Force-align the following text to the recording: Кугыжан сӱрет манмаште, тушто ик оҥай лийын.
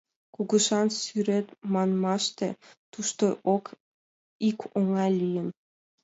Кугыжан 0.35 0.87
сӱрет 0.99 1.47
манмаште, 1.73 2.49
тушто 2.91 3.25
ик 4.49 4.59
оҥай 4.77 5.11
лийын. 5.21 5.47